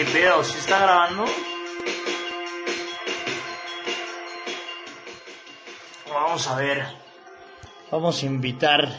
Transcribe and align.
¿Qué 0.00 0.06
pedo? 0.06 0.42
¿Sí 0.42 0.56
está 0.56 0.78
grabando? 0.78 1.26
Vamos 6.08 6.46
a 6.46 6.56
ver. 6.56 6.86
Vamos 7.90 8.22
a 8.22 8.24
invitar 8.24 8.98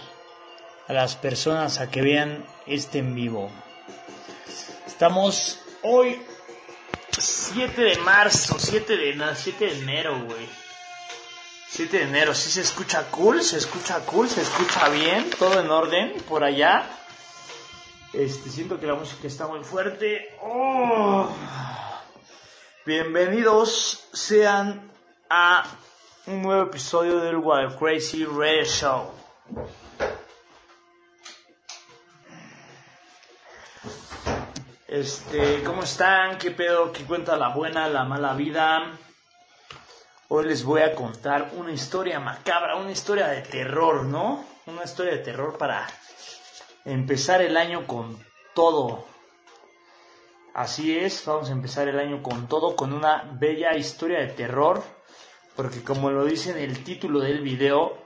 a 0.88 0.94
las 0.94 1.16
personas 1.16 1.80
a 1.80 1.90
que 1.90 2.04
vean 2.04 2.46
este 2.68 3.00
en 3.00 3.16
vivo. 3.16 3.50
Estamos 4.86 5.62
hoy 5.82 6.22
7 7.18 7.82
de 7.82 7.98
marzo, 7.98 8.60
7 8.60 8.96
de, 8.96 9.16
no, 9.16 9.34
7 9.34 9.66
de 9.66 9.80
enero, 9.80 10.24
güey. 10.26 10.48
7 11.68 11.98
de 11.98 12.04
enero, 12.04 12.36
sí 12.36 12.52
se 12.52 12.62
escucha 12.62 13.08
cool, 13.10 13.42
se 13.42 13.58
escucha 13.58 14.06
cool, 14.06 14.30
se 14.30 14.42
escucha 14.42 14.88
bien, 14.90 15.32
todo 15.32 15.62
en 15.62 15.72
orden 15.72 16.14
por 16.30 16.44
allá. 16.44 16.88
Este, 18.14 18.50
siento 18.50 18.78
que 18.78 18.88
la 18.88 18.96
música 18.96 19.26
está 19.26 19.48
muy 19.48 19.64
fuerte. 19.64 20.38
Oh. 20.42 21.30
Bienvenidos 22.86 24.06
sean 24.12 24.92
a 25.30 25.64
un 26.28 26.42
nuevo 26.42 26.64
episodio 26.64 27.20
del 27.20 27.38
Wild 27.38 27.80
Crazy 27.80 28.26
Radio 28.26 28.66
Show. 28.66 29.12
Este, 34.90 35.64
¿cómo 35.64 35.84
están? 35.84 36.38
¿Qué 36.38 36.52
pedo? 36.52 36.92
¿Qué 36.92 37.06
cuenta 37.06 37.38
la 37.38 37.56
buena, 37.56 37.88
la 37.88 38.04
mala 38.04 38.34
vida? 38.34 38.92
Hoy 40.28 40.48
les 40.48 40.66
voy 40.66 40.82
a 40.82 40.94
contar 40.94 41.52
una 41.54 41.72
historia 41.72 42.20
macabra, 42.20 42.76
una 42.76 42.92
historia 42.92 43.28
de 43.28 43.42
terror, 43.42 44.04
¿no? 44.04 44.44
Una 44.66 44.84
historia 44.84 45.14
de 45.14 45.20
terror 45.20 45.58
para 45.58 45.88
empezar 46.86 47.42
el 47.42 47.58
año 47.58 47.88
con 47.88 48.18
todo. 48.54 49.06
Así 50.54 50.98
es, 50.98 51.24
vamos 51.26 51.50
a 51.50 51.54
empezar 51.54 51.88
el 51.88 52.00
año 52.00 52.22
con 52.22 52.48
todo, 52.48 52.76
con 52.76 52.94
una 52.94 53.24
bella 53.40 53.76
historia 53.78 54.20
de 54.20 54.28
terror, 54.28 54.84
porque 55.56 55.84
como 55.84 56.12
lo 56.12 56.26
dice 56.26 56.52
en 56.52 56.58
el 56.58 56.84
título 56.84 57.20
del 57.22 57.42
video, 57.42 57.98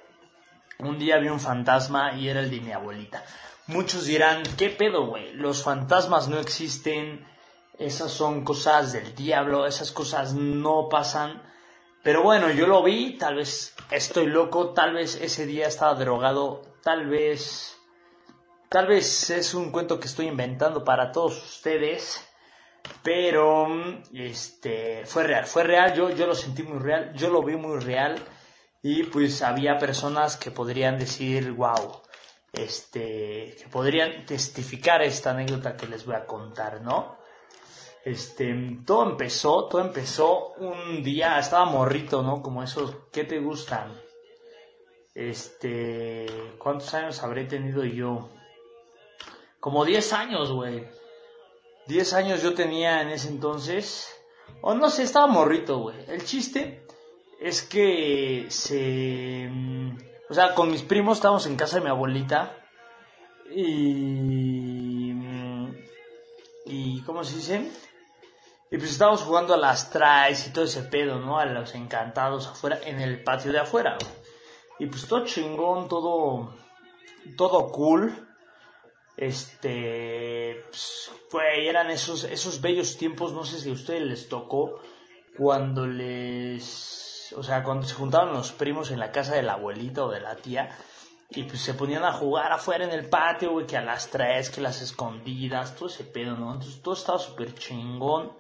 un 0.80 1.00
día 1.00 1.18
vi 1.18 1.30
un 1.30 1.40
fantasma 1.40 2.14
y 2.14 2.30
era 2.30 2.42
el 2.42 2.52
de 2.52 2.62
mi 2.62 2.72
abuelita. 2.72 3.24
Muchos 3.68 4.06
dirán, 4.06 4.44
¿qué 4.58 4.70
pedo, 4.70 5.08
güey? 5.08 5.34
Los 5.34 5.64
fantasmas 5.64 6.28
no 6.28 6.40
existen, 6.40 7.26
esas 7.80 8.12
son 8.12 8.44
cosas 8.44 8.94
del 8.94 9.16
diablo, 9.16 9.66
esas 9.66 9.92
cosas 9.92 10.34
no 10.34 10.88
pasan. 10.88 11.42
Pero 12.04 12.22
bueno, 12.22 12.52
yo 12.52 12.68
lo 12.68 12.84
vi, 12.84 13.18
tal 13.18 13.36
vez 13.36 13.76
estoy 13.90 14.28
loco, 14.28 14.74
tal 14.74 14.94
vez 14.94 15.16
ese 15.20 15.48
día 15.48 15.68
estaba 15.68 15.96
drogado, 15.96 16.62
tal 16.84 17.08
vez... 17.08 17.72
Tal 18.76 18.88
vez 18.88 19.30
es 19.30 19.54
un 19.54 19.72
cuento 19.72 20.02
que 20.02 20.08
estoy 20.08 20.28
inventando 20.28 20.84
para 20.84 21.10
todos 21.10 21.42
ustedes, 21.42 22.28
pero 23.02 23.68
este 24.14 25.06
fue 25.06 25.24
real, 25.24 25.46
fue 25.46 25.64
real, 25.64 25.94
yo, 25.94 26.10
yo 26.10 26.28
lo 26.28 26.36
sentí 26.36 26.62
muy 26.62 26.80
real, 26.80 27.14
yo 27.14 27.30
lo 27.30 27.42
vi 27.42 27.56
muy 27.56 27.80
real 27.80 28.22
y 28.84 29.04
pues 29.04 29.42
había 29.44 29.78
personas 29.78 30.36
que 30.36 30.52
podrían 30.52 31.00
decir, 31.00 31.54
wow, 31.54 32.02
este, 32.52 33.56
que 33.58 33.70
podrían 33.72 34.26
testificar 34.26 35.02
esta 35.04 35.32
anécdota 35.32 35.78
que 35.78 35.88
les 35.88 36.06
voy 36.06 36.16
a 36.16 36.26
contar, 36.26 36.82
¿no? 36.82 37.16
Este, 38.04 38.54
todo 38.86 39.10
empezó, 39.10 39.70
todo 39.70 39.80
empezó 39.84 40.50
un 40.56 41.02
día, 41.02 41.40
estaba 41.40 41.64
morrito, 41.64 42.22
¿no? 42.22 42.42
Como 42.42 42.62
esos, 42.62 42.94
¿qué 43.14 43.24
te 43.24 43.40
gustan? 43.40 43.98
Este, 45.14 46.26
¿cuántos 46.58 46.94
años 46.94 47.24
habré 47.24 47.46
tenido 47.46 47.86
yo? 47.86 48.35
Como 49.66 49.84
10 49.84 50.14
años, 50.14 50.52
güey. 50.52 50.88
10 51.88 52.14
años 52.14 52.44
yo 52.44 52.54
tenía 52.54 53.02
en 53.02 53.10
ese 53.10 53.30
entonces. 53.30 54.16
O 54.62 54.76
no 54.76 54.92
sé, 54.92 55.02
estaba 55.02 55.26
morrito, 55.26 55.80
güey. 55.80 55.98
El 56.08 56.24
chiste 56.24 56.86
es 57.42 57.64
que 57.64 58.46
se 58.50 59.50
o 60.30 60.36
sea, 60.36 60.54
con 60.54 60.70
mis 60.70 60.84
primos 60.84 61.18
estábamos 61.18 61.48
en 61.48 61.56
casa 61.56 61.78
de 61.78 61.84
mi 61.84 61.90
abuelita 61.90 62.56
y... 63.50 65.14
y 66.68 67.02
¿Cómo 67.02 67.24
se 67.24 67.38
dice? 67.38 67.72
Y 68.70 68.78
pues 68.78 68.92
estábamos 68.92 69.24
jugando 69.24 69.56
a 69.56 69.58
las 69.58 69.90
traes 69.90 70.46
y 70.46 70.54
todo 70.54 70.66
ese 70.66 70.84
pedo, 70.84 71.18
¿no? 71.20 71.40
A 71.40 71.46
los 71.46 71.74
encantados 71.74 72.46
afuera, 72.46 72.78
en 72.86 73.02
el 73.02 73.24
patio 73.24 73.52
de 73.52 73.62
afuera. 73.62 73.98
Y 74.78 74.86
pues 74.86 75.08
todo 75.08 75.26
chingón, 75.26 75.88
todo... 75.88 76.54
Todo 77.36 77.72
cool. 77.72 78.25
Este... 79.18 80.64
Pues, 80.70 81.12
fue, 81.30 81.68
eran 81.68 81.90
esos, 81.90 82.24
esos 82.24 82.62
bellos 82.62 82.98
tiempos, 82.98 83.34
no 83.34 83.44
sé 83.44 83.60
si 83.60 83.70
a 83.70 83.74
ustedes 83.74 84.04
les 84.04 84.30
tocó, 84.30 84.80
cuando 85.38 85.86
les 85.86 87.06
o 87.36 87.44
sea, 87.44 87.64
cuando 87.64 87.86
se 87.86 87.96
juntaban 87.96 88.34
los 88.34 88.52
primos 88.52 88.92
en 88.92 89.00
la 89.00 89.12
casa 89.12 89.36
de 89.36 89.44
la 89.44 89.54
abuelita 89.54 90.04
o 90.06 90.12
de 90.12 90.20
la 90.20 90.36
tía, 90.36 90.78
y 91.30 91.44
pues 91.44 91.62
se 91.62 91.74
ponían 91.74 92.04
a 92.04 92.14
jugar 92.14 92.52
afuera 92.52 92.86
en 92.86 92.92
el 92.92 93.10
patio, 93.10 93.52
güey, 93.52 93.66
que 93.66 93.78
a 93.78 93.82
las 93.82 94.10
tres, 94.10 94.50
que 94.50 94.62
las 94.62 94.82
escondidas, 94.82 95.76
todo 95.76 95.90
ese 95.90 96.04
pedo, 96.04 96.36
¿no? 96.36 96.54
Entonces 96.54 96.82
todo 96.82 96.94
estaba 96.94 97.18
súper 97.18 97.56
chingón, 97.56 98.32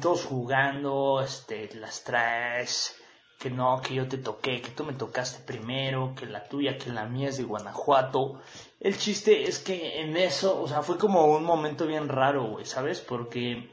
todos 0.00 0.24
jugando, 0.26 1.22
este, 1.22 1.74
las 1.76 2.04
tres, 2.04 2.94
que 3.38 3.50
no, 3.50 3.80
que 3.80 3.94
yo 3.94 4.08
te 4.08 4.18
toqué, 4.18 4.60
que 4.60 4.70
tú 4.70 4.84
me 4.84 4.92
tocaste 4.92 5.44
primero, 5.44 6.14
que 6.16 6.26
la 6.26 6.48
tuya, 6.48 6.76
que 6.76 6.90
la 6.90 7.06
mía 7.06 7.28
es 7.28 7.36
de 7.36 7.44
Guanajuato. 7.44 8.40
El 8.80 8.98
chiste 8.98 9.48
es 9.48 9.60
que 9.60 10.00
en 10.00 10.16
eso, 10.16 10.60
o 10.60 10.66
sea, 10.66 10.82
fue 10.82 10.98
como 10.98 11.26
un 11.26 11.44
momento 11.44 11.86
bien 11.86 12.08
raro, 12.08 12.44
güey, 12.44 12.66
¿sabes? 12.66 13.00
Porque 13.00 13.70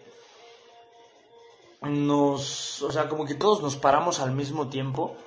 nos, 1.82 2.84
o 2.84 2.92
sea, 2.92 3.10
como 3.10 3.26
que 3.26 3.34
todos 3.34 3.62
nos 3.62 3.76
paramos 3.76 4.20
al 4.20 4.32
mismo 4.32 4.70
tiempo. 4.70 5.18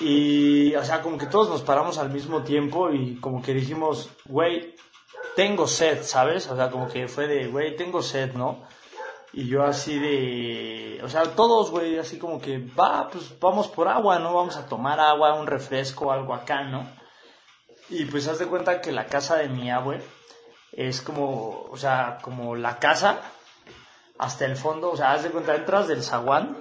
Y, 0.00 0.74
o 0.74 0.84
sea, 0.84 1.02
como 1.02 1.16
que 1.18 1.26
todos 1.26 1.48
nos 1.48 1.62
paramos 1.62 1.98
al 1.98 2.10
mismo 2.10 2.42
tiempo 2.42 2.90
y 2.90 3.14
como 3.20 3.40
que 3.40 3.54
dijimos, 3.54 4.10
güey, 4.26 4.74
tengo 5.36 5.66
sed, 5.66 6.02
¿sabes? 6.02 6.48
O 6.48 6.56
sea, 6.56 6.70
como 6.70 6.88
que 6.88 7.08
fue 7.08 7.26
de, 7.26 7.48
güey, 7.48 7.76
tengo 7.76 8.02
sed, 8.02 8.34
¿no? 8.34 8.62
Y 9.32 9.48
yo 9.48 9.64
así 9.64 9.98
de, 9.98 11.00
o 11.02 11.08
sea, 11.08 11.24
todos, 11.34 11.70
güey, 11.70 11.98
así 11.98 12.18
como 12.18 12.40
que, 12.40 12.58
va, 12.58 13.08
pues 13.10 13.38
vamos 13.40 13.66
por 13.66 13.88
agua, 13.88 14.18
¿no? 14.20 14.32
Vamos 14.32 14.56
a 14.56 14.66
tomar 14.66 15.00
agua, 15.00 15.34
un 15.34 15.46
refresco, 15.46 16.12
algo 16.12 16.34
acá, 16.34 16.62
¿no? 16.62 16.88
Y 17.90 18.04
pues 18.04 18.28
haz 18.28 18.38
de 18.38 18.46
cuenta 18.46 18.80
que 18.80 18.92
la 18.92 19.06
casa 19.06 19.36
de 19.36 19.48
mi 19.48 19.70
abue 19.70 20.00
es 20.72 21.02
como, 21.02 21.66
o 21.70 21.76
sea, 21.76 22.18
como 22.22 22.54
la 22.56 22.78
casa 22.78 23.20
hasta 24.18 24.44
el 24.46 24.56
fondo, 24.56 24.92
o 24.92 24.96
sea, 24.96 25.12
haz 25.12 25.24
de 25.24 25.30
cuenta, 25.30 25.54
entras 25.54 25.88
del 25.88 26.02
zaguán 26.02 26.56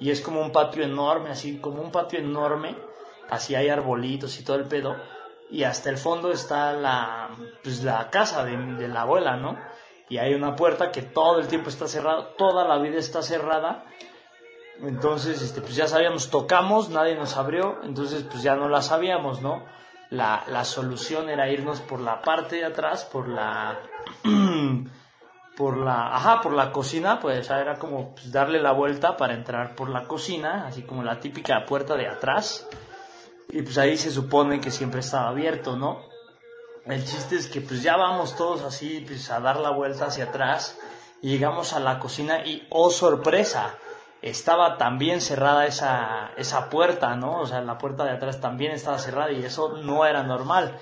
y 0.00 0.10
es 0.10 0.20
como 0.20 0.40
un 0.40 0.52
patio 0.52 0.84
enorme, 0.84 1.30
así 1.30 1.58
como 1.58 1.80
un 1.80 1.92
patio 1.92 2.18
enorme, 2.18 2.76
así 3.30 3.54
hay 3.54 3.68
arbolitos 3.68 4.38
y 4.38 4.44
todo 4.44 4.56
el 4.56 4.66
pedo, 4.66 4.96
y 5.50 5.62
hasta 5.62 5.90
el 5.90 5.96
fondo 5.96 6.32
está 6.32 6.72
la, 6.72 7.30
pues 7.62 7.82
la 7.82 8.10
casa 8.10 8.44
de, 8.44 8.56
de 8.56 8.88
la 8.88 9.02
abuela, 9.02 9.36
¿no? 9.36 9.58
Y 10.08 10.18
hay 10.18 10.34
una 10.34 10.54
puerta 10.54 10.92
que 10.92 11.02
todo 11.02 11.40
el 11.40 11.48
tiempo 11.48 11.68
está 11.68 11.88
cerrada, 11.88 12.28
toda 12.36 12.66
la 12.66 12.78
vida 12.78 12.98
está 12.98 13.22
cerrada, 13.22 13.84
entonces, 14.80 15.42
este, 15.42 15.60
pues 15.62 15.74
ya 15.74 15.88
sabíamos, 15.88 16.30
tocamos, 16.30 16.90
nadie 16.90 17.14
nos 17.14 17.36
abrió, 17.36 17.78
entonces 17.82 18.22
pues 18.24 18.42
ya 18.42 18.56
no 18.56 18.68
la 18.68 18.82
sabíamos, 18.82 19.40
¿no? 19.40 19.64
la, 20.10 20.44
la 20.48 20.64
solución 20.64 21.28
era 21.28 21.48
irnos 21.50 21.80
por 21.80 22.00
la 22.00 22.22
parte 22.22 22.56
de 22.56 22.64
atrás, 22.64 23.04
por 23.04 23.28
la... 23.28 23.78
por 25.56 25.78
la, 25.78 26.14
ajá, 26.14 26.42
por 26.42 26.52
la 26.52 26.70
cocina, 26.70 27.18
pues 27.18 27.48
era 27.48 27.78
como 27.78 28.14
pues, 28.14 28.30
darle 28.30 28.60
la 28.60 28.72
vuelta 28.72 29.16
para 29.16 29.32
entrar 29.32 29.74
por 29.74 29.88
la 29.88 30.04
cocina, 30.04 30.66
así 30.66 30.82
como 30.82 31.02
la 31.02 31.18
típica 31.18 31.64
puerta 31.64 31.96
de 31.96 32.06
atrás. 32.06 32.68
Y 33.48 33.62
pues 33.62 33.78
ahí 33.78 33.96
se 33.96 34.10
supone 34.10 34.60
que 34.60 34.70
siempre 34.70 35.00
estaba 35.00 35.28
abierto, 35.28 35.76
¿no? 35.76 36.02
El 36.86 37.04
chiste 37.04 37.34
es 37.34 37.48
que 37.48 37.60
pues 37.60 37.82
ya 37.82 37.96
vamos 37.96 38.36
todos 38.36 38.62
así 38.62 39.04
pues 39.06 39.28
a 39.30 39.40
dar 39.40 39.58
la 39.58 39.70
vuelta 39.70 40.06
hacia 40.06 40.26
atrás 40.26 40.78
y 41.20 41.30
llegamos 41.30 41.72
a 41.72 41.80
la 41.80 41.98
cocina 41.98 42.46
y 42.46 42.64
oh 42.70 42.90
sorpresa, 42.90 43.74
estaba 44.22 44.76
también 44.76 45.20
cerrada 45.20 45.66
esa, 45.66 46.30
esa 46.36 46.70
puerta, 46.70 47.16
¿no? 47.16 47.40
O 47.40 47.46
sea, 47.46 47.60
la 47.60 47.76
puerta 47.76 48.04
de 48.04 48.12
atrás 48.12 48.40
también 48.40 48.70
estaba 48.70 48.98
cerrada 48.98 49.32
y 49.32 49.44
eso 49.44 49.78
no 49.78 50.06
era 50.06 50.22
normal. 50.22 50.78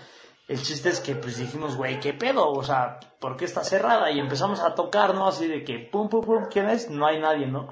El 0.47 0.63
chiste 0.63 0.91
es 0.91 1.01
que 1.01 1.15
pues 1.15 1.39
dijimos, 1.39 1.75
güey, 1.75 2.01
¿qué 2.01 2.13
pedo? 2.13 2.51
O 2.51 2.63
sea, 2.63 3.01
¿por 3.19 3.39
qué 3.39 3.47
está 3.47 3.65
cerrada? 3.65 4.11
Y 4.11 4.21
empezamos 4.21 4.61
a 4.61 4.75
tocar, 4.75 5.15
¿no? 5.15 5.27
Así 5.27 5.49
de 5.49 5.65
que, 5.65 5.79
pum, 5.79 6.11
pum, 6.11 6.23
pum, 6.23 6.45
¿quién 6.51 6.69
es? 6.69 6.91
No 6.91 7.07
hay 7.07 7.19
nadie, 7.19 7.47
¿no? 7.47 7.69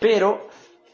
Pero 0.00 0.48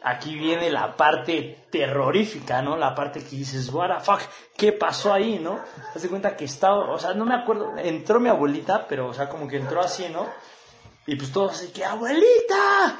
aquí 0.04 0.36
viene 0.36 0.70
la 0.70 0.96
parte 0.96 1.66
terrorífica, 1.70 2.60
¿no? 2.60 2.76
La 2.76 2.94
parte 2.94 3.24
que 3.24 3.36
dices, 3.36 3.70
what 3.70 3.88
the 3.88 4.04
fuck, 4.04 4.20
¿qué 4.56 4.72
pasó 4.72 5.12
ahí, 5.12 5.38
no? 5.38 5.60
Te 5.92 5.98
das 5.98 6.08
cuenta 6.08 6.36
que 6.36 6.44
estaba, 6.44 6.90
o 6.90 6.98
sea, 6.98 7.14
no 7.14 7.24
me 7.24 7.34
acuerdo, 7.34 7.72
entró 7.78 8.20
mi 8.20 8.28
abuelita, 8.28 8.86
pero, 8.86 9.08
o 9.08 9.14
sea, 9.14 9.28
como 9.30 9.48
que 9.48 9.56
entró 9.56 9.80
así, 9.80 10.08
¿no? 10.10 10.28
Y 11.06 11.16
pues 11.16 11.32
todos 11.32 11.52
así 11.52 11.72
que, 11.72 11.84
abuelita, 11.84 12.98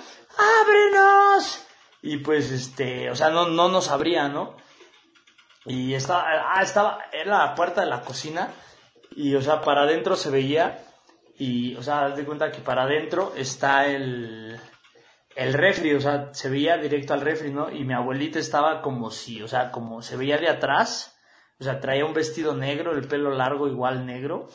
ábrenos. 0.63 1.67
Y 2.03 2.19
pues, 2.19 2.51
este, 2.51 3.11
o 3.11 3.17
sea, 3.17 3.29
no, 3.31 3.49
no 3.49 3.69
nos 3.69 3.91
abría, 3.91 4.29
¿no? 4.29 4.57
Y 5.67 5.95
estaba, 5.95 6.25
ah, 6.55 6.63
estaba, 6.63 7.05
era 7.13 7.39
la 7.39 7.55
puerta 7.55 7.83
de 7.83 7.87
la 7.87 8.01
cocina 8.01 8.49
y, 9.11 9.35
o 9.35 9.43
sea, 9.43 9.61
para 9.61 9.83
adentro 9.83 10.17
se 10.17 10.31
veía 10.31 10.85
y, 11.39 11.77
o 11.77 11.83
sea, 11.83 12.07
haz 12.07 12.17
de 12.17 12.25
cuenta 12.25 12.51
que 12.51 12.61
para 12.61 12.83
adentro 12.85 13.33
está 13.37 13.87
el, 13.87 14.59
el 15.37 15.53
refri, 15.53 15.95
o 15.95 16.01
sea, 16.01 16.33
se 16.33 16.49
veía 16.49 16.77
directo 16.77 17.15
al 17.15 17.21
refri, 17.21 17.53
¿no? 17.53 17.71
Y 17.71 17.85
mi 17.85 17.95
abuelita 17.95 18.39
estaba 18.39 18.83
como 18.83 19.11
si, 19.11 19.43
o 19.43 19.49
sea, 19.49 19.71
como 19.71 20.03
se 20.03 20.17
veía 20.17 20.39
de 20.39 20.49
atrás, 20.49 21.19
o 21.59 21.65
sea, 21.65 21.81
traía 21.81 22.05
un 22.05 22.15
vestido 22.15 22.55
negro, 22.55 22.93
el 22.93 23.07
pelo 23.09 23.31
largo 23.31 23.69
igual 23.69 24.07
negro, 24.07 24.49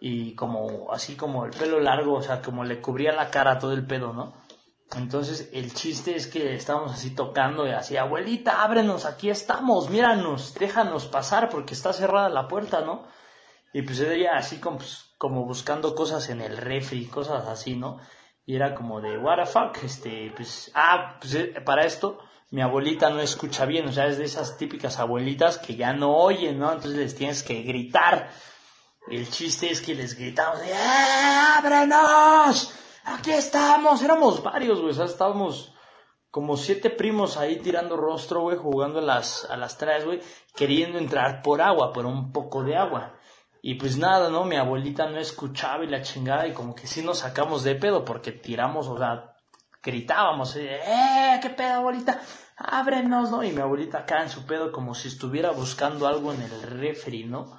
y 0.00 0.34
como, 0.34 0.92
así 0.92 1.16
como 1.16 1.44
el 1.44 1.52
pelo 1.52 1.80
largo, 1.80 2.14
o 2.14 2.22
sea, 2.22 2.42
como 2.42 2.64
le 2.64 2.80
cubría 2.80 3.12
la 3.12 3.30
cara 3.30 3.58
todo 3.58 3.72
el 3.72 3.86
pedo, 3.86 4.12
¿no? 4.12 4.34
Entonces, 4.94 5.50
el 5.52 5.74
chiste 5.74 6.14
es 6.14 6.28
que 6.28 6.54
estábamos 6.54 6.92
así 6.92 7.14
tocando 7.14 7.66
y 7.66 7.70
así, 7.70 7.96
abuelita, 7.96 8.62
ábrenos, 8.62 9.04
aquí 9.04 9.30
estamos, 9.30 9.90
míranos, 9.90 10.54
déjanos 10.54 11.06
pasar 11.06 11.48
porque 11.48 11.74
está 11.74 11.92
cerrada 11.92 12.28
la 12.28 12.46
puerta, 12.46 12.82
¿no? 12.82 13.04
Y 13.72 13.82
pues 13.82 14.00
ella 14.00 14.36
así 14.36 14.58
como, 14.58 14.78
pues, 14.78 15.14
como 15.18 15.44
buscando 15.44 15.94
cosas 15.94 16.28
en 16.30 16.40
el 16.40 16.56
refri, 16.56 17.06
cosas 17.06 17.46
así, 17.48 17.74
¿no? 17.74 17.98
Y 18.46 18.54
era 18.54 18.74
como 18.74 19.00
de, 19.00 19.18
what 19.18 19.38
the 19.38 19.46
fuck, 19.46 19.76
este, 19.82 20.32
pues, 20.34 20.70
ah, 20.72 21.16
pues 21.20 21.34
eh, 21.34 21.60
para 21.64 21.84
esto, 21.84 22.20
mi 22.50 22.62
abuelita 22.62 23.10
no 23.10 23.20
escucha 23.20 23.66
bien, 23.66 23.88
o 23.88 23.92
sea, 23.92 24.06
es 24.06 24.18
de 24.18 24.24
esas 24.24 24.56
típicas 24.56 25.00
abuelitas 25.00 25.58
que 25.58 25.74
ya 25.74 25.92
no 25.92 26.16
oyen, 26.16 26.60
¿no? 26.60 26.72
Entonces 26.72 26.96
les 26.96 27.14
tienes 27.16 27.42
que 27.42 27.62
gritar. 27.62 28.30
El 29.08 29.28
chiste 29.28 29.70
es 29.70 29.80
que 29.80 29.96
les 29.96 30.16
gritamos, 30.16 30.60
¡Eh, 30.62 30.72
ábrenos! 31.58 32.72
Aquí 33.04 33.32
estamos, 33.32 34.00
éramos 34.02 34.42
varios, 34.42 34.80
güey, 34.80 34.92
o 34.92 34.94
sea, 34.94 35.06
estábamos 35.06 35.72
como 36.30 36.56
siete 36.56 36.90
primos 36.90 37.36
ahí 37.36 37.56
tirando 37.56 37.96
rostro, 37.96 38.42
güey, 38.42 38.56
jugando 38.56 38.98
a 39.00 39.02
las, 39.02 39.44
a 39.50 39.56
las 39.56 39.76
tres, 39.78 40.04
güey, 40.04 40.20
queriendo 40.54 40.98
entrar 40.98 41.42
por 41.42 41.60
agua, 41.62 41.92
por 41.92 42.06
un 42.06 42.30
poco 42.30 42.62
de 42.62 42.76
agua. 42.76 43.14
Y 43.62 43.74
pues 43.74 43.96
nada, 43.96 44.30
¿no? 44.30 44.44
Mi 44.44 44.56
abuelita 44.56 45.08
no 45.08 45.18
escuchaba 45.18 45.84
y 45.84 45.88
la 45.88 46.02
chingada 46.02 46.46
y 46.46 46.52
como 46.52 46.74
que 46.74 46.86
sí 46.86 47.02
nos 47.02 47.18
sacamos 47.18 47.64
de 47.64 47.74
pedo 47.74 48.04
porque 48.04 48.32
tiramos, 48.32 48.86
o 48.86 48.98
sea, 48.98 49.36
gritábamos, 49.82 50.56
¡eh! 50.56 51.38
¿Qué 51.42 51.50
pedo, 51.50 51.74
abuelita? 51.74 52.20
Ábrenos, 52.56 53.30
¿no? 53.30 53.42
Y 53.42 53.52
mi 53.52 53.60
abuelita 53.60 53.98
acá 53.98 54.22
en 54.22 54.30
su 54.30 54.46
pedo 54.46 54.72
como 54.72 54.94
si 54.94 55.08
estuviera 55.08 55.50
buscando 55.50 56.06
algo 56.06 56.32
en 56.32 56.42
el 56.42 56.62
refri, 56.62 57.24
¿no? 57.24 57.58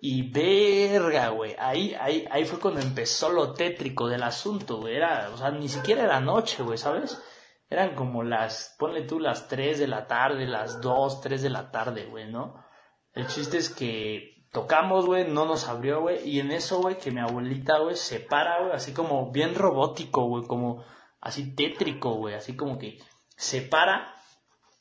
Y 0.00 0.30
verga, 0.30 1.30
güey, 1.30 1.56
ahí, 1.58 1.94
ahí, 1.98 2.24
ahí 2.30 2.44
fue 2.44 2.60
cuando 2.60 2.80
empezó 2.80 3.30
lo 3.30 3.52
tétrico 3.52 4.08
del 4.08 4.22
asunto, 4.22 4.78
güey, 4.78 4.94
era, 4.94 5.30
o 5.34 5.36
sea, 5.36 5.50
ni 5.50 5.68
siquiera 5.68 6.04
era 6.04 6.20
noche, 6.20 6.62
güey, 6.62 6.78
¿sabes? 6.78 7.20
Eran 7.68 7.96
como 7.96 8.22
las, 8.22 8.76
ponle 8.78 9.02
tú 9.02 9.18
las 9.18 9.48
3 9.48 9.80
de 9.80 9.88
la 9.88 10.06
tarde, 10.06 10.46
las 10.46 10.80
2, 10.80 11.20
3 11.20 11.42
de 11.42 11.50
la 11.50 11.70
tarde, 11.70 12.06
güey, 12.06 12.30
¿no? 12.30 12.64
El 13.12 13.26
chiste 13.26 13.58
es 13.58 13.70
que 13.70 14.37
tocamos, 14.52 15.06
güey, 15.06 15.28
no 15.28 15.44
nos 15.44 15.68
abrió, 15.68 16.00
güey, 16.00 16.28
y 16.28 16.40
en 16.40 16.52
eso, 16.52 16.80
güey, 16.80 16.98
que 16.98 17.10
mi 17.10 17.20
abuelita, 17.20 17.78
güey, 17.78 17.96
se 17.96 18.20
para, 18.20 18.60
güey, 18.60 18.72
así 18.72 18.92
como 18.92 19.30
bien 19.30 19.54
robótico, 19.54 20.24
güey, 20.24 20.46
como 20.46 20.84
así 21.20 21.54
tétrico, 21.54 22.14
güey, 22.14 22.34
así 22.34 22.56
como 22.56 22.78
que 22.78 22.98
se 23.36 23.62
para, 23.62 24.14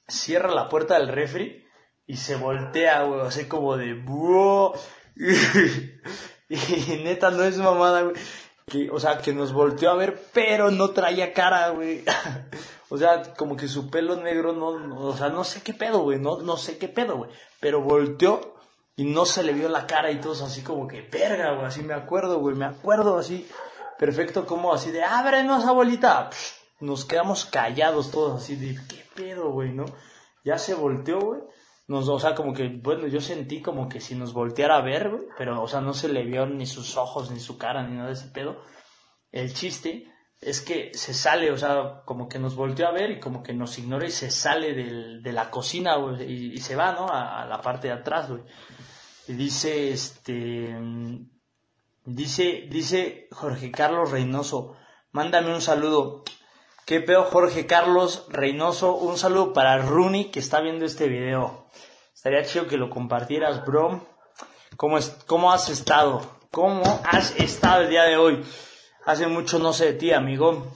cierra 0.08 0.54
la 0.54 0.70
puerta 0.70 0.98
del 0.98 1.10
refri 1.10 1.66
y 2.06 2.18
se 2.18 2.36
voltea, 2.36 3.04
güey, 3.04 3.22
así 3.22 3.48
como 3.48 3.76
de, 3.78 3.96
y 6.50 7.04
neta, 7.04 7.32
no 7.32 7.44
es 7.44 7.58
mamada, 7.58 8.04
güey. 8.04 8.16
O 8.92 9.00
sea, 9.00 9.20
que 9.20 9.32
nos 9.34 9.54
volteó 9.54 9.92
a 9.92 9.96
ver, 9.96 10.22
pero 10.34 10.72
no 10.72 10.90
traía 10.90 11.32
cara, 11.34 11.70
güey. 11.70 12.04
o 12.90 12.98
sea, 12.98 13.34
como 13.36 13.56
que 13.56 13.68
su 13.68 13.90
pelo 13.90 14.18
negro 14.18 14.52
no, 14.52 14.78
no, 14.78 15.00
o 15.00 15.16
sea, 15.16 15.30
no 15.30 15.46
sé 15.46 15.62
qué 15.62 15.74
pedo, 15.74 16.00
güey, 16.00 16.20
no, 16.20 16.42
no 16.42 16.58
sé 16.58 16.78
qué 16.78 16.90
pedo, 16.90 17.16
güey. 17.18 17.32
Pero 17.62 17.82
volteó 17.82 18.57
y 18.98 19.06
no 19.06 19.26
se 19.26 19.44
le 19.44 19.54
vio 19.54 19.70
la 19.70 19.86
cara 19.86 20.12
y 20.12 20.20
todos 20.20 20.42
así 20.42 20.64
como 20.64 20.88
que, 20.88 21.02
verga, 21.04 21.54
güey, 21.54 21.68
así 21.68 21.84
me 21.84 21.94
acuerdo, 21.94 22.40
güey, 22.40 22.56
me 22.56 22.66
acuerdo 22.66 23.18
así, 23.18 23.48
perfecto, 24.00 24.48
como 24.48 24.74
así 24.74 24.90
de, 24.92 25.04
ábrenos, 25.04 25.66
abuelita. 25.66 26.32
nos 26.82 27.06
quedamos 27.06 27.46
callados 27.46 28.10
todos 28.10 28.42
así 28.42 28.56
de, 28.56 28.76
qué 28.88 29.06
pedo, 29.16 29.52
güey, 29.52 29.72
¿no? 29.72 29.86
Ya 30.44 30.58
se 30.58 30.74
volteó, 30.74 31.20
güey. 31.22 31.42
Nos, 31.88 32.10
o 32.10 32.20
sea, 32.20 32.36
como 32.36 32.54
que, 32.54 32.68
bueno, 32.68 33.08
yo 33.08 33.22
sentí 33.22 33.62
como 33.62 33.88
que 33.88 34.02
si 34.02 34.16
nos 34.16 34.34
volteara 34.34 34.78
a 34.78 34.82
ver, 34.82 35.10
güey, 35.10 35.24
pero, 35.38 35.62
o 35.62 35.68
sea, 35.68 35.80
no 35.80 35.94
se 35.94 36.10
le 36.10 36.24
vio 36.24 36.48
ni 36.48 36.66
sus 36.66 36.98
ojos, 36.98 37.30
ni 37.30 37.40
su 37.40 37.58
cara, 37.58 37.88
ni 37.88 37.96
nada 37.96 38.08
de 38.08 38.14
ese 38.14 38.28
pedo. 38.30 38.58
El 39.32 39.54
chiste 39.54 40.12
es 40.40 40.62
que 40.62 40.92
se 40.94 41.14
sale, 41.14 41.52
o 41.52 41.58
sea, 41.58 42.02
como 42.06 42.30
que 42.30 42.40
nos 42.40 42.56
volteó 42.56 42.88
a 42.88 42.92
ver 42.92 43.12
y 43.12 43.20
como 43.20 43.42
que 43.42 43.54
nos 43.54 43.78
ignora 43.80 44.06
y 44.06 44.12
se 44.12 44.30
sale 44.30 44.74
del, 44.74 45.24
de 45.24 45.32
la 45.32 45.50
cocina, 45.50 45.98
y, 46.20 46.58
se 46.60 46.76
va, 46.76 46.92
¿no? 46.92 47.08
A, 47.08 47.42
a, 47.42 47.46
la 47.46 47.62
parte 47.62 47.88
de 47.88 47.94
atrás, 47.94 48.30
güey. 48.30 48.44
Y 49.28 49.34
dice, 49.34 49.92
este, 49.92 50.78
dice, 52.06 52.68
dice 52.70 53.28
Jorge 53.32 53.72
Carlos 53.72 54.12
Reynoso, 54.12 54.78
mándame 55.12 55.54
un 55.54 55.62
saludo. 55.62 56.24
¿Qué 56.86 57.02
pedo 57.02 57.26
Jorge 57.26 57.66
Carlos 57.66 58.26
Reynoso? 58.30 58.96
Un 58.96 59.18
saludo 59.18 59.52
para 59.52 59.78
Rooney 59.80 60.32
que 60.32 60.40
está 60.40 60.62
viendo 60.62 60.86
este 60.86 61.10
video. 61.10 61.68
Estaría 62.14 62.44
chido 62.46 62.68
que 62.68 62.78
lo 62.78 62.90
compartieras, 62.90 63.66
bro. 63.66 64.08
¿Cómo, 64.78 64.98
es, 64.98 65.10
cómo 65.26 65.52
has 65.52 65.70
estado? 65.70 66.22
¿Cómo 66.52 67.02
has 67.04 67.38
estado 67.40 67.82
el 67.82 67.90
día 67.90 68.04
de 68.04 68.16
hoy? 68.16 68.46
Hace 69.08 69.28
mucho 69.28 69.58
no 69.58 69.72
sé 69.72 69.86
de 69.86 69.94
ti, 69.94 70.12
amigo. 70.12 70.68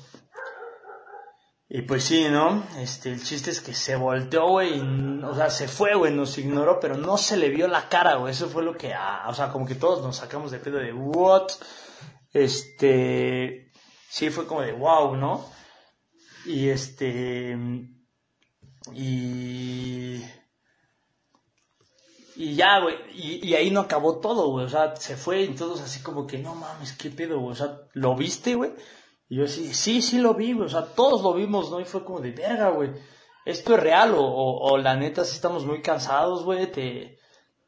Y 1.68 1.82
pues 1.82 2.06
sí, 2.06 2.30
¿no? 2.30 2.64
Este, 2.78 3.12
el 3.12 3.22
chiste 3.22 3.52
es 3.52 3.60
que 3.60 3.74
se 3.74 3.98
volteó, 3.98 4.48
güey, 4.48 4.80
o 4.80 5.36
sea, 5.36 5.50
se 5.50 5.68
fue, 5.68 5.96
güey, 5.96 6.14
nos 6.14 6.38
ignoró, 6.38 6.80
pero 6.80 6.96
no 6.96 7.18
se 7.18 7.36
le 7.36 7.50
vio 7.50 7.68
la 7.68 7.90
cara, 7.90 8.16
güey, 8.16 8.32
eso 8.32 8.48
fue 8.48 8.64
lo 8.64 8.78
que, 8.78 8.94
ah, 8.94 9.26
o 9.28 9.34
sea, 9.34 9.50
como 9.50 9.66
que 9.66 9.76
todos 9.76 10.02
nos 10.02 10.16
sacamos 10.16 10.52
de 10.52 10.60
pedo 10.60 10.78
de, 10.78 10.94
what? 10.94 11.50
Este, 12.32 13.70
sí, 14.10 14.30
fue 14.30 14.48
como 14.48 14.62
de, 14.62 14.72
wow, 14.72 15.14
¿no? 15.18 15.46
Y 16.46 16.70
este, 16.70 17.58
y, 18.94 20.24
y 22.36 22.56
ya, 22.56 22.80
güey, 22.80 22.96
y, 23.14 23.54
ahí 23.56 23.72
no 23.72 23.82
acabó 23.82 24.20
todo, 24.20 24.50
güey, 24.50 24.66
o 24.66 24.70
sea, 24.70 24.96
se 24.96 25.18
fue 25.18 25.42
y 25.44 25.56
todos 25.56 25.82
así 25.82 26.02
como 26.02 26.28
que, 26.28 26.38
no 26.38 26.56
mames, 26.56 26.94
qué 26.94 27.10
pedo, 27.10 27.40
güey, 27.40 27.52
o 27.52 27.56
sea, 27.56 27.82
¿lo 27.94 28.16
viste, 28.16 28.56
güey? 28.56 28.72
Y 29.32 29.38
yo 29.38 29.48
sí, 29.48 29.74
sí, 29.74 30.02
sí 30.02 30.20
lo 30.20 30.34
vi, 30.34 30.52
güey. 30.52 30.66
O 30.66 30.70
sea, 30.70 30.86
todos 30.94 31.22
lo 31.22 31.34
vimos, 31.34 31.72
¿no? 31.72 31.80
Y 31.80 31.86
fue 31.86 32.04
como 32.04 32.20
de 32.20 32.32
verga, 32.32 32.70
güey. 32.72 32.92
Esto 33.46 33.76
es 33.76 33.80
real, 33.80 34.14
o, 34.14 34.26
o, 34.26 34.78
la 34.78 34.98
neta, 34.98 35.24
si 35.24 35.36
estamos 35.36 35.66
muy 35.66 35.82
cansados, 35.82 36.44
güey. 36.44 36.70
Te, 36.70 37.18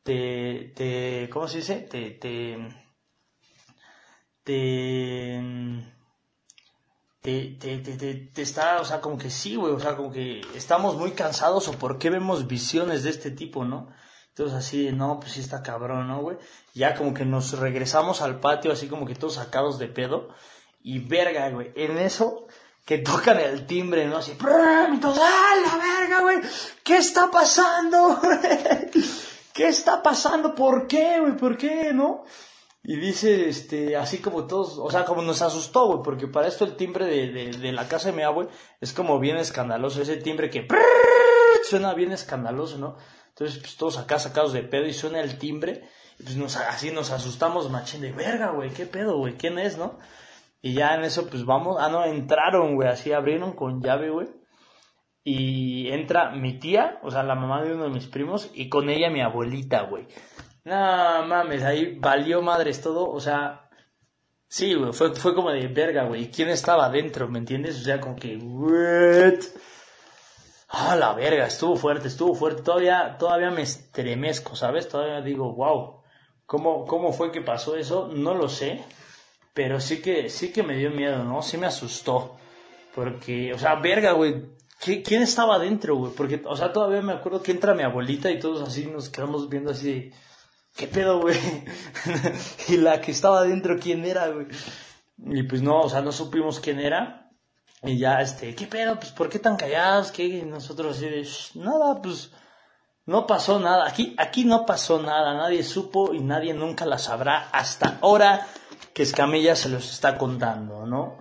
te, 0.03 0.73
te, 0.75 1.29
¿cómo 1.31 1.47
se 1.47 1.59
dice? 1.59 1.75
Te, 1.77 2.11
te, 2.11 2.57
te, 4.43 5.41
te, 7.21 7.57
te, 7.61 7.77
te, 7.77 8.13
te, 8.33 8.41
está, 8.41 8.81
o 8.81 8.85
sea, 8.85 8.99
como 8.99 9.17
que 9.17 9.29
sí, 9.29 9.55
güey. 9.55 9.71
O 9.71 9.79
sea, 9.79 9.95
como 9.95 10.11
que 10.11 10.41
estamos 10.55 10.97
muy 10.97 11.11
cansados, 11.11 11.69
o 11.69 11.79
por 11.79 11.97
qué 11.97 12.09
vemos 12.09 12.45
visiones 12.45 13.03
de 13.03 13.11
este 13.11 13.31
tipo, 13.31 13.63
¿no? 13.63 13.87
Entonces 14.35 14.57
así, 14.57 14.91
no, 14.91 15.19
pues 15.19 15.33
sí 15.33 15.41
está 15.41 15.61
cabrón, 15.61 16.07
¿no, 16.07 16.21
güey? 16.21 16.37
Ya 16.73 16.95
como 16.95 17.13
que 17.13 17.23
nos 17.23 17.59
regresamos 17.59 18.23
al 18.23 18.39
patio, 18.39 18.71
así 18.71 18.87
como 18.87 19.05
que 19.05 19.13
todos 19.13 19.35
sacados 19.35 19.77
de 19.77 19.87
pedo. 19.87 20.29
Y 20.81 20.99
verga, 20.99 21.49
güey. 21.51 21.71
En 21.75 21.99
eso 21.99 22.47
que 22.83 22.97
tocan 22.97 23.39
el 23.39 23.67
timbre, 23.67 24.07
¿no? 24.07 24.17
Así, 24.17 24.31
y 24.31 24.99
todos, 24.99 25.19
¡ah, 25.21 25.53
la 25.63 25.77
verga, 25.77 26.21
güey! 26.21 26.39
¿Qué 26.83 26.97
está 26.97 27.29
pasando, 27.29 28.19
¿Qué 29.53 29.67
está 29.67 30.01
pasando? 30.01 30.55
¿Por 30.55 30.87
qué, 30.87 31.19
güey? 31.19 31.37
¿Por 31.37 31.55
qué, 31.55 31.93
no? 31.93 32.23
Y 32.83 32.97
dice, 32.97 33.47
este, 33.47 33.95
así 33.95 34.17
como 34.17 34.47
todos, 34.47 34.79
o 34.79 34.89
sea, 34.89 35.05
como 35.05 35.21
nos 35.21 35.43
asustó, 35.43 35.85
güey, 35.85 35.99
porque 36.03 36.27
para 36.27 36.47
esto 36.47 36.65
el 36.65 36.75
timbre 36.75 37.05
de, 37.05 37.31
de, 37.31 37.51
de 37.51 37.71
la 37.71 37.87
casa 37.87 38.09
de 38.09 38.17
mi 38.17 38.23
abuelo 38.23 38.49
es 38.81 38.91
como 38.93 39.19
bien 39.19 39.37
escandaloso, 39.37 40.01
ese 40.01 40.17
timbre 40.17 40.49
que 40.49 40.67
suena 41.63 41.93
bien 41.93 42.11
escandaloso, 42.11 42.77
¿no? 42.79 42.97
Entonces, 43.33 43.59
pues 43.59 43.75
todos 43.77 43.97
acá 43.97 44.19
sacados 44.19 44.53
de 44.53 44.61
pedo 44.61 44.85
y 44.85 44.93
suena 44.93 45.19
el 45.19 45.39
timbre, 45.39 45.89
y 46.19 46.23
pues 46.23 46.35
nos, 46.35 46.55
así 46.55 46.91
nos 46.91 47.11
asustamos, 47.11 47.71
machín, 47.71 48.01
de 48.01 48.11
verga, 48.11 48.51
güey, 48.51 48.69
¿qué 48.69 48.85
pedo, 48.85 49.17
güey? 49.17 49.33
¿Quién 49.33 49.57
es, 49.57 49.77
no? 49.77 49.97
Y 50.61 50.73
ya 50.73 50.93
en 50.95 51.03
eso, 51.03 51.27
pues 51.27 51.43
vamos, 51.43 51.77
ah, 51.79 51.89
no, 51.89 52.05
entraron, 52.05 52.75
güey, 52.75 52.89
así 52.89 53.11
abrieron 53.11 53.53
con 53.53 53.81
llave, 53.81 54.11
güey. 54.11 54.27
Y 55.23 55.89
entra 55.89 56.31
mi 56.31 56.59
tía, 56.59 56.99
o 57.01 57.09
sea, 57.09 57.23
la 57.23 57.33
mamá 57.33 57.63
de 57.63 57.73
uno 57.73 57.85
de 57.85 57.89
mis 57.89 58.07
primos, 58.07 58.51
y 58.53 58.69
con 58.69 58.89
ella 58.89 59.09
mi 59.09 59.21
abuelita, 59.21 59.81
güey. 59.83 60.07
No 60.63 61.25
mames, 61.25 61.63
ahí 61.63 61.97
valió 61.99 62.41
madres 62.43 62.81
todo, 62.81 63.09
o 63.09 63.19
sea, 63.19 63.67
sí, 64.47 64.75
güey, 64.75 64.93
fue, 64.93 65.15
fue 65.15 65.33
como 65.33 65.49
de 65.49 65.67
verga, 65.69 66.03
güey. 66.03 66.29
¿Quién 66.29 66.49
estaba 66.49 66.85
adentro, 66.85 67.27
me 67.27 67.39
entiendes? 67.39 67.81
O 67.81 67.83
sea, 67.83 67.99
como 67.99 68.15
que? 68.15 68.37
Ah, 70.75 70.95
la 70.95 71.13
verga, 71.13 71.45
estuvo 71.45 71.75
fuerte, 71.75 72.07
estuvo 72.07 72.33
fuerte. 72.33 72.63
Todavía, 72.63 73.15
todavía 73.19 73.51
me 73.51 73.61
estremezco, 73.61 74.55
¿sabes? 74.55 74.89
Todavía 74.89 75.21
digo, 75.21 75.53
wow, 75.53 76.01
¿cómo, 76.47 76.85
cómo 76.85 77.13
fue 77.13 77.31
que 77.31 77.41
pasó 77.41 77.75
eso? 77.75 78.07
No 78.07 78.33
lo 78.33 78.49
sé. 78.49 78.83
Pero 79.53 79.79
sí 79.79 80.01
que, 80.01 80.29
sí 80.29 80.51
que 80.51 80.63
me 80.63 80.75
dio 80.75 80.89
miedo, 80.89 81.23
¿no? 81.23 81.43
Sí 81.43 81.57
me 81.57 81.67
asustó. 81.67 82.37
Porque, 82.95 83.53
o 83.53 83.59
sea, 83.59 83.75
verga, 83.75 84.13
güey. 84.13 84.45
¿quién 85.05 85.21
estaba 85.21 85.55
adentro, 85.55 85.95
güey? 85.95 86.11
Porque, 86.11 86.41
o 86.43 86.57
sea, 86.57 86.73
todavía 86.73 87.03
me 87.03 87.13
acuerdo 87.13 87.43
que 87.43 87.51
entra 87.51 87.75
mi 87.75 87.83
abuelita 87.83 88.31
y 88.31 88.39
todos 88.39 88.67
así 88.67 88.87
nos 88.87 89.09
quedamos 89.09 89.49
viendo 89.49 89.71
así, 89.71 90.11
¿qué 90.75 90.87
pedo, 90.87 91.21
güey? 91.21 91.37
y 92.67 92.77
la 92.77 92.99
que 92.99 93.11
estaba 93.11 93.41
adentro, 93.41 93.77
¿quién 93.79 94.05
era, 94.05 94.27
güey? 94.29 94.47
Y 95.17 95.43
pues 95.43 95.61
no, 95.61 95.81
o 95.81 95.89
sea, 95.89 96.01
no 96.01 96.11
supimos 96.11 96.59
quién 96.59 96.79
era. 96.79 97.22
Y 97.83 97.97
ya, 97.97 98.21
este, 98.21 98.55
¿qué 98.55 98.65
pedo? 98.67 98.95
Pues, 98.95 99.11
¿por 99.11 99.29
qué 99.29 99.39
tan 99.39 99.57
callados? 99.57 100.11
¿Qué? 100.11 100.43
nosotros 100.43 100.97
así 100.97 101.05
de, 101.05 101.27
nada, 101.55 102.01
pues, 102.01 102.31
no 103.05 103.27
pasó 103.27 103.59
nada. 103.59 103.87
Aquí, 103.87 104.15
aquí 104.17 104.45
no 104.45 104.65
pasó 104.65 105.01
nada. 105.01 105.33
Nadie 105.33 105.63
supo 105.63 106.13
y 106.13 106.19
nadie 106.19 106.53
nunca 106.53 106.85
la 106.85 106.97
sabrá 106.97 107.49
hasta 107.51 107.99
ahora 108.01 108.47
que 108.93 109.03
Escamilla 109.03 109.55
se 109.55 109.69
los 109.69 109.91
está 109.91 110.17
contando, 110.17 110.85
¿no? 110.85 111.17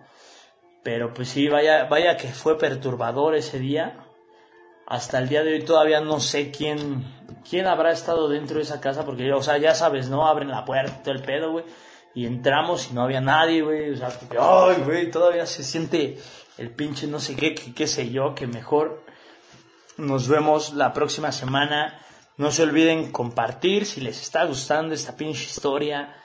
Pero 0.83 1.15
pues 1.15 1.29
sí, 1.29 1.49
vaya, 1.49 1.85
vaya 1.85 2.17
que 2.17 2.29
fue 2.29 2.59
perturbador 2.59 3.35
ese 3.35 3.59
día. 3.59 4.07
Hasta 4.87 5.19
el 5.19 5.29
día 5.29 5.43
de 5.43 5.55
hoy 5.55 5.65
todavía 5.65 6.01
no 6.01 6.21
sé 6.21 6.51
quién, 6.51 7.05
quién 7.49 7.67
habrá 7.67 7.93
estado 7.93 8.29
dentro 8.29 8.57
de 8.57 8.63
esa 8.63 8.81
casa, 8.81 9.05
porque, 9.05 9.33
o 9.33 9.43
sea, 9.43 9.59
ya 9.59 9.75
sabes, 9.75 10.09
¿no? 10.09 10.27
Abren 10.27 10.51
la 10.51 10.65
puerta, 10.65 11.11
el 11.11 11.23
pedo, 11.23 11.53
güey. 11.53 11.65
Y 12.15 12.27
entramos 12.27 12.91
y 12.91 12.95
no 12.95 13.03
había 13.03 13.21
nadie, 13.21 13.63
güey. 13.63 13.91
O 13.91 13.97
sea, 13.97 14.11
ay, 14.39 14.83
güey, 14.85 15.11
todavía 15.11 15.47
se 15.47 15.65
siente 15.65 16.19
el 16.59 16.71
pinche 16.71 17.07
no 17.07 17.19
sé 17.19 17.37
qué, 17.37 17.55
qué, 17.55 17.73
qué 17.73 17.87
sé 17.87 18.11
yo, 18.11 18.35
que 18.35 18.47
mejor. 18.47 19.03
Nos 19.97 20.29
vemos 20.29 20.75
la 20.75 20.93
próxima 20.93 21.33
semana. 21.33 22.01
No 22.37 22.51
se 22.51 22.63
olviden 22.63 23.13
compartir 23.13 23.87
si 23.87 24.01
les 24.01 24.21
está 24.21 24.45
gustando 24.45 24.95
esta 24.95 25.17
pinche 25.17 25.45
historia. 25.45 26.17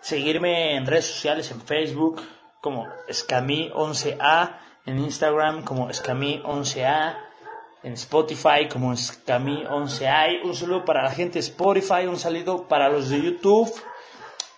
Seguirme 0.00 0.76
en 0.76 0.86
redes 0.86 1.06
sociales, 1.06 1.50
en 1.50 1.60
Facebook, 1.60 2.22
como 2.60 2.86
Scami11A, 3.08 4.58
en 4.86 4.98
Instagram 4.98 5.64
como 5.64 5.88
Scami11A, 5.88 7.18
en 7.82 7.92
Spotify 7.94 8.68
como 8.70 8.92
Scami11A. 8.92 10.42
Un 10.44 10.54
saludo 10.54 10.84
para 10.84 11.02
la 11.02 11.10
gente 11.10 11.34
de 11.34 11.40
Spotify, 11.40 12.06
un 12.06 12.18
saludo 12.18 12.68
para 12.68 12.88
los 12.88 13.10
de 13.10 13.22
YouTube, 13.22 13.72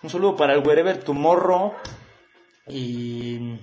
un 0.03 0.09
saludo 0.09 0.35
para 0.35 0.53
el 0.53 0.65
Wherever 0.65 1.03
Tomorrow 1.03 1.73
y, 2.67 3.59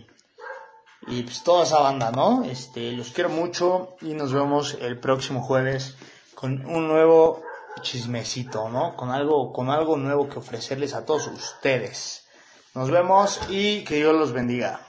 y 1.07 1.23
pues 1.23 1.43
toda 1.43 1.65
esa 1.65 1.81
banda, 1.81 2.11
¿no? 2.13 2.45
Este, 2.45 2.93
los 2.93 3.11
quiero 3.11 3.31
mucho 3.31 3.97
y 4.01 4.15
nos 4.15 4.33
vemos 4.33 4.77
el 4.81 4.99
próximo 4.99 5.43
jueves 5.43 5.97
con 6.35 6.65
un 6.67 6.87
nuevo 6.87 7.43
chismecito, 7.81 8.69
¿no? 8.69 8.97
Con 8.97 9.11
algo, 9.11 9.53
con 9.53 9.71
algo 9.71 9.97
nuevo 9.97 10.29
que 10.29 10.39
ofrecerles 10.39 10.95
a 10.95 11.05
todos 11.05 11.27
ustedes. 11.27 12.27
Nos 12.75 12.91
vemos 12.91 13.41
y 13.49 13.85
que 13.85 13.97
Dios 13.97 14.15
los 14.15 14.33
bendiga. 14.33 14.81